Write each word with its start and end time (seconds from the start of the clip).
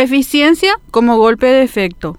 Eficiencia 0.00 0.78
como 0.92 1.18
golpe 1.18 1.46
de 1.46 1.64
efecto. 1.64 2.18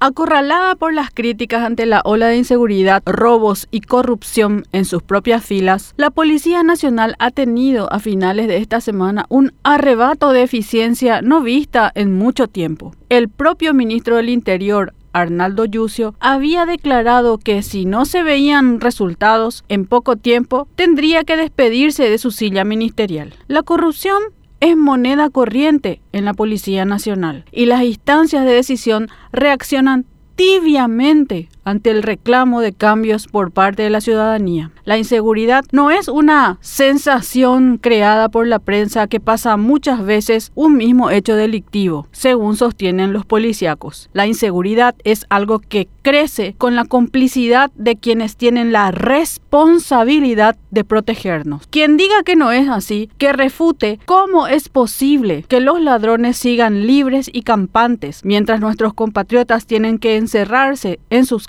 Acorralada 0.00 0.74
por 0.74 0.92
las 0.92 1.12
críticas 1.12 1.62
ante 1.62 1.86
la 1.86 2.02
ola 2.04 2.26
de 2.26 2.36
inseguridad, 2.36 3.00
robos 3.06 3.68
y 3.70 3.80
corrupción 3.80 4.64
en 4.72 4.84
sus 4.84 5.04
propias 5.04 5.44
filas, 5.44 5.94
la 5.96 6.10
Policía 6.10 6.64
Nacional 6.64 7.14
ha 7.20 7.30
tenido 7.30 7.92
a 7.92 8.00
finales 8.00 8.48
de 8.48 8.56
esta 8.56 8.80
semana 8.80 9.24
un 9.28 9.52
arrebato 9.62 10.32
de 10.32 10.42
eficiencia 10.42 11.22
no 11.22 11.42
vista 11.42 11.92
en 11.94 12.12
mucho 12.12 12.48
tiempo. 12.48 12.92
El 13.08 13.28
propio 13.28 13.72
ministro 13.72 14.16
del 14.16 14.28
Interior, 14.28 14.92
Arnaldo 15.12 15.64
Yucio, 15.64 16.16
había 16.18 16.66
declarado 16.66 17.38
que 17.38 17.62
si 17.62 17.84
no 17.84 18.04
se 18.04 18.24
veían 18.24 18.80
resultados 18.80 19.64
en 19.68 19.86
poco 19.86 20.16
tiempo, 20.16 20.66
tendría 20.74 21.22
que 21.22 21.36
despedirse 21.36 22.10
de 22.10 22.18
su 22.18 22.32
silla 22.32 22.64
ministerial. 22.64 23.32
La 23.46 23.62
corrupción 23.62 24.20
es 24.60 24.76
moneda 24.76 25.30
corriente 25.30 26.00
en 26.12 26.24
la 26.24 26.34
Policía 26.34 26.84
Nacional 26.84 27.44
y 27.52 27.66
las 27.66 27.82
instancias 27.82 28.44
de 28.44 28.52
decisión 28.52 29.08
reaccionan 29.32 30.06
tibiamente 30.34 31.48
ante 31.66 31.90
el 31.90 32.04
reclamo 32.04 32.60
de 32.60 32.72
cambios 32.72 33.26
por 33.26 33.50
parte 33.50 33.82
de 33.82 33.90
la 33.90 34.00
ciudadanía. 34.00 34.70
La 34.84 34.98
inseguridad 34.98 35.64
no 35.72 35.90
es 35.90 36.06
una 36.06 36.58
sensación 36.60 37.78
creada 37.78 38.28
por 38.28 38.46
la 38.46 38.60
prensa 38.60 39.08
que 39.08 39.18
pasa 39.18 39.56
muchas 39.56 40.04
veces 40.04 40.52
un 40.54 40.76
mismo 40.76 41.10
hecho 41.10 41.34
delictivo, 41.34 42.06
según 42.12 42.56
sostienen 42.56 43.12
los 43.12 43.26
policíacos. 43.26 44.08
La 44.12 44.28
inseguridad 44.28 44.94
es 45.02 45.26
algo 45.28 45.58
que 45.58 45.88
crece 46.02 46.54
con 46.56 46.76
la 46.76 46.84
complicidad 46.84 47.72
de 47.74 47.96
quienes 47.96 48.36
tienen 48.36 48.70
la 48.70 48.92
responsabilidad 48.92 50.56
de 50.70 50.84
protegernos. 50.84 51.66
Quien 51.66 51.96
diga 51.96 52.22
que 52.24 52.36
no 52.36 52.52
es 52.52 52.68
así, 52.68 53.10
que 53.18 53.32
refute 53.32 53.98
cómo 54.06 54.46
es 54.46 54.68
posible 54.68 55.44
que 55.48 55.60
los 55.60 55.80
ladrones 55.80 56.36
sigan 56.36 56.86
libres 56.86 57.28
y 57.32 57.42
campantes 57.42 58.20
mientras 58.24 58.60
nuestros 58.60 58.94
compatriotas 58.94 59.66
tienen 59.66 59.98
que 59.98 60.16
encerrarse 60.16 61.00
en 61.10 61.26
sus 61.26 61.48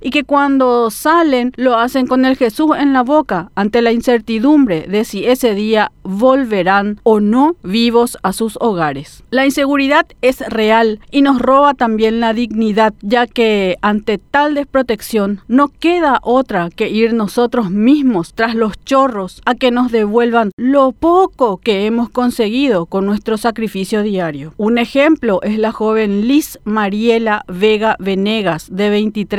y 0.00 0.10
que 0.10 0.22
cuando 0.22 0.88
salen 0.90 1.52
lo 1.56 1.76
hacen 1.76 2.06
con 2.06 2.24
el 2.24 2.36
Jesús 2.36 2.70
en 2.78 2.92
la 2.92 3.02
boca 3.02 3.50
ante 3.56 3.82
la 3.82 3.90
incertidumbre 3.90 4.82
de 4.82 5.04
si 5.04 5.26
ese 5.26 5.54
día 5.54 5.90
volverán 6.04 7.00
o 7.02 7.18
no 7.18 7.56
vivos 7.64 8.18
a 8.22 8.32
sus 8.32 8.56
hogares. 8.60 9.24
La 9.30 9.46
inseguridad 9.46 10.06
es 10.22 10.40
real 10.48 11.00
y 11.10 11.22
nos 11.22 11.40
roba 11.40 11.74
también 11.74 12.20
la 12.20 12.34
dignidad, 12.34 12.94
ya 13.02 13.26
que 13.26 13.76
ante 13.82 14.18
tal 14.18 14.54
desprotección 14.54 15.40
no 15.48 15.68
queda 15.68 16.20
otra 16.22 16.70
que 16.70 16.88
ir 16.88 17.12
nosotros 17.12 17.70
mismos 17.70 18.34
tras 18.34 18.54
los 18.54 18.82
chorros 18.84 19.42
a 19.44 19.56
que 19.56 19.72
nos 19.72 19.90
devuelvan 19.90 20.52
lo 20.56 20.92
poco 20.92 21.56
que 21.56 21.84
hemos 21.86 22.10
conseguido 22.10 22.86
con 22.86 23.06
nuestro 23.06 23.36
sacrificio 23.36 24.02
diario. 24.02 24.54
Un 24.56 24.78
ejemplo 24.78 25.40
es 25.42 25.58
la 25.58 25.72
joven 25.72 26.28
Liz 26.28 26.60
Mariela 26.64 27.44
Vega 27.48 27.96
Venegas, 27.98 28.68
de 28.70 28.90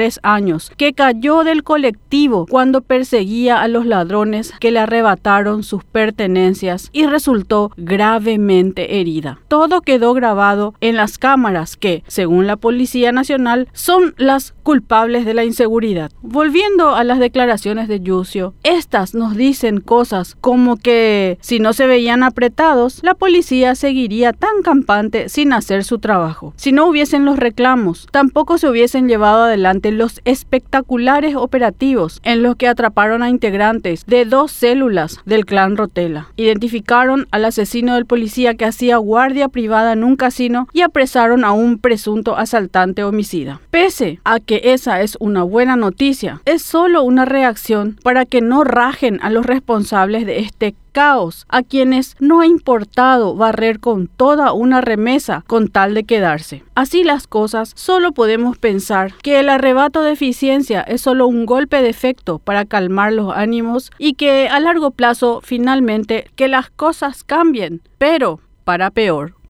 23 0.09 0.19
años, 0.23 0.71
que 0.75 0.93
cayó 0.93 1.43
del 1.43 1.63
colectivo 1.63 2.45
cuando 2.49 2.81
perseguía 2.81 3.61
a 3.61 3.67
los 3.67 3.85
ladrones 3.85 4.53
que 4.59 4.71
le 4.71 4.79
arrebataron 4.79 5.63
sus 5.63 5.83
pertenencias 5.83 6.89
y 6.91 7.05
resultó 7.05 7.71
gravemente 7.77 8.99
herida. 8.99 9.39
Todo 9.47 9.81
quedó 9.81 10.13
grabado 10.13 10.73
en 10.81 10.95
las 10.95 11.17
cámaras 11.17 11.77
que, 11.77 12.03
según 12.07 12.47
la 12.47 12.55
Policía 12.55 13.11
Nacional, 13.11 13.67
son 13.73 14.15
las 14.17 14.53
culpables 14.63 15.25
de 15.25 15.33
la 15.33 15.43
inseguridad. 15.43 16.11
Volviendo 16.21 16.95
a 16.95 17.03
las 17.03 17.19
declaraciones 17.19 17.87
de 17.87 18.01
Yucio, 18.01 18.53
estas 18.63 19.13
nos 19.13 19.35
dicen 19.35 19.81
cosas 19.81 20.35
como 20.39 20.77
que 20.77 21.37
si 21.41 21.59
no 21.59 21.73
se 21.73 21.87
veían 21.87 22.23
apretados, 22.23 22.99
la 23.03 23.13
policía 23.13 23.75
seguiría 23.75 24.33
tan 24.33 24.61
campante 24.63 25.29
sin 25.29 25.53
hacer 25.53 25.83
su 25.83 25.99
trabajo. 25.99 26.53
Si 26.55 26.71
no 26.71 26.87
hubiesen 26.87 27.25
los 27.25 27.37
reclamos, 27.37 28.07
tampoco 28.11 28.57
se 28.57 28.69
hubiesen 28.69 29.07
llevado 29.07 29.43
adelante 29.43 29.91
los 29.99 30.21
espectaculares 30.23 31.35
operativos 31.35 32.21
en 32.23 32.41
los 32.41 32.55
que 32.55 32.69
atraparon 32.69 33.21
a 33.21 33.29
integrantes 33.29 34.05
de 34.05 34.23
dos 34.23 34.51
células 34.51 35.19
del 35.25 35.45
clan 35.45 35.75
Rotela 35.75 36.29
identificaron 36.37 37.27
al 37.31 37.43
asesino 37.43 37.95
del 37.95 38.05
policía 38.05 38.55
que 38.55 38.63
hacía 38.63 38.95
guardia 38.95 39.49
privada 39.49 39.91
en 39.91 40.05
un 40.05 40.15
casino 40.15 40.69
y 40.71 40.81
apresaron 40.81 41.43
a 41.43 41.51
un 41.51 41.79
presunto 41.79 42.37
asaltante 42.37 43.03
homicida. 43.03 43.59
Pese 43.71 44.21
a 44.23 44.39
que 44.39 44.61
esa 44.63 45.01
es 45.01 45.17
una 45.19 45.43
buena 45.43 45.75
noticia, 45.75 46.41
es 46.45 46.61
solo 46.61 47.03
una 47.03 47.25
reacción 47.25 47.97
para 48.01 48.25
que 48.25 48.39
no 48.39 48.63
rajen 48.63 49.19
a 49.21 49.29
los 49.29 49.45
responsables 49.45 50.25
de 50.25 50.39
este 50.39 50.75
caos, 50.89 51.45
a 51.49 51.63
quienes 51.63 52.15
no 52.19 52.41
ha 52.41 52.47
importado 52.47 53.35
barrer 53.35 53.79
con 53.79 54.07
toda 54.07 54.51
una 54.53 54.81
remesa 54.81 55.43
con 55.47 55.67
tal 55.67 55.93
de 55.93 56.03
quedarse. 56.03 56.63
Así 56.75 57.03
las 57.03 57.27
cosas, 57.27 57.71
solo 57.75 58.11
podemos 58.11 58.57
pensar 58.57 59.13
que 59.21 59.39
el 59.39 59.49
arrebato 59.49 60.01
de 60.01 60.11
eficiencia 60.11 60.81
es 60.81 61.01
solo 61.01 61.27
un 61.27 61.45
golpe 61.45 61.81
de 61.81 61.89
efecto 61.89 62.39
para 62.39 62.65
calmar 62.65 63.13
los 63.13 63.33
ánimos 63.35 63.91
y 63.97 64.13
que 64.13 64.49
a 64.49 64.59
largo 64.59 64.91
plazo 64.91 65.41
finalmente 65.43 66.29
que 66.35 66.47
las 66.47 66.69
cosas 66.69 67.23
cambien, 67.23 67.81
pero 67.97 68.39
para 68.63 68.91
peor. 68.91 69.33